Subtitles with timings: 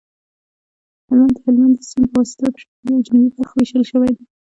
[1.07, 4.23] هلمند د هلمند سیند په واسطه په شمالي او جنوبي برخو ویشل شوی دی